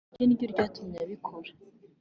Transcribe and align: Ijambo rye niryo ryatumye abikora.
Ijambo 0.03 0.13
rye 0.17 0.25
niryo 0.27 0.45
ryatumye 0.53 0.97
abikora. 1.03 1.51